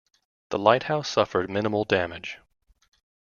The 0.49 0.57
lighthouse 0.57 1.07
suffered 1.07 1.47
minimal 1.47 1.85
damage. 1.85 2.39